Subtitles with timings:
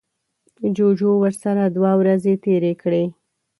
[0.75, 3.03] جوجو ورسره دوه ورځې تیرې کړې.